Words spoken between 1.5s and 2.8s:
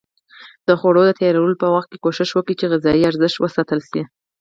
په وخت کې کوښښ وکړئ چې